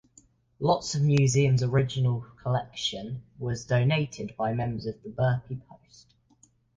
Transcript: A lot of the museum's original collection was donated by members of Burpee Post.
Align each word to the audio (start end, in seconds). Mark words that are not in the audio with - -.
A 0.59 0.63
lot 0.65 0.95
of 0.95 1.01
the 1.01 1.05
museum's 1.05 1.61
original 1.61 2.25
collection 2.41 3.21
was 3.37 3.65
donated 3.65 4.35
by 4.35 4.51
members 4.51 4.87
of 4.87 4.95
Burpee 5.15 5.61
Post. 5.69 6.15